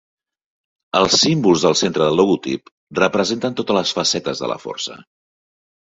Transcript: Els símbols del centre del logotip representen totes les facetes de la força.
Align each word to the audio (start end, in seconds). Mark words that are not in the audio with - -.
Els 0.99 1.17
símbols 1.23 1.65
del 1.67 1.77
centre 1.83 2.03
del 2.07 2.19
logotip 2.21 2.73
representen 3.03 3.61
totes 3.63 3.81
les 3.83 3.97
facetes 4.01 4.45
de 4.47 4.55
la 4.55 4.61
força. 4.69 5.03